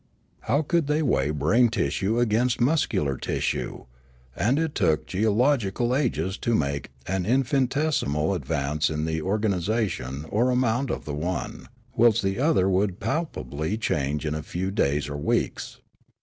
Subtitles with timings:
[0.39, 3.85] How could they weigh brain tissue against muscular tissue?
[4.35, 10.89] And it took geological ages to make an infinitesimal advance in the organisation or amount
[10.89, 15.77] of the one, whilst the other would palpably change in a few days or weeks.